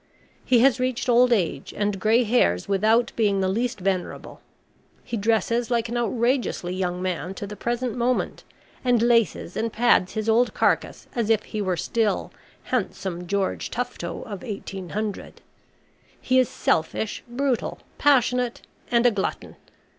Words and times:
He 0.43 0.61
has 0.61 0.79
reached 0.79 1.07
old 1.09 1.31
age 1.31 1.75
and 1.77 1.99
grey 2.01 2.23
hairs 2.23 2.67
without 2.67 3.11
being 3.15 3.39
the 3.39 3.47
least 3.47 3.79
venerable. 3.79 4.41
He 5.03 5.15
dresses 5.15 5.69
like 5.69 5.89
an 5.89 5.95
outrageously 5.95 6.73
young 6.73 7.03
man 7.03 7.35
to 7.35 7.45
the 7.45 7.55
present 7.55 7.95
moment, 7.95 8.43
and 8.83 8.99
laces 8.99 9.55
and 9.55 9.71
pads 9.71 10.13
his 10.13 10.27
old 10.27 10.55
carcass 10.55 11.05
as 11.13 11.29
if 11.29 11.43
he 11.43 11.61
were 11.61 11.77
still 11.77 12.31
handsome 12.63 13.27
George 13.27 13.69
Tufto 13.69 14.23
of 14.23 14.41
1800. 14.41 15.39
He 16.19 16.39
is 16.39 16.49
selfish, 16.49 17.23
brutal, 17.27 17.77
passionate, 17.99 18.63
and 18.89 19.05
a 19.05 19.11
glutton. 19.11 19.55